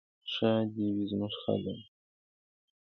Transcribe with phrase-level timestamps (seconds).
[0.33, 1.79] ښاد دې وي زموږ خلک.